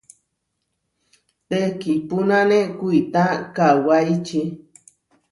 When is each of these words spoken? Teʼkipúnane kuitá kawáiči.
Teʼkipúnane 1.49 2.59
kuitá 2.79 3.23
kawáiči. 3.55 4.39